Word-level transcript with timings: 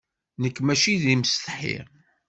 Nekk 0.41 0.57
maci 0.61 0.93
d 1.01 1.03
imsetḥi. 1.13 1.77